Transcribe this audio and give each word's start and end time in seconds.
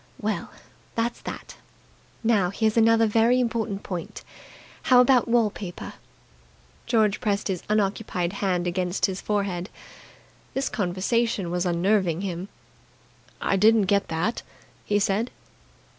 Well, 0.19 0.49
that's 0.95 1.21
that. 1.21 1.57
Now, 2.23 2.49
here's 2.49 2.75
another 2.75 3.05
very 3.05 3.39
important 3.39 3.83
point. 3.83 4.23
How 4.89 4.99
about 4.99 5.27
wall 5.27 5.51
paper?" 5.51 5.93
George 6.87 7.21
pressed 7.21 7.49
his 7.49 7.61
unoccupied 7.69 8.33
hand 8.33 8.65
against 8.65 9.05
his 9.05 9.21
forehead. 9.21 9.69
This 10.55 10.69
conversation 10.69 11.51
was 11.51 11.67
unnerving 11.67 12.21
him. 12.21 12.49
"I 13.39 13.57
didn't 13.57 13.83
get 13.85 14.07
that," 14.07 14.41
he 14.85 14.97
said. 14.97 15.29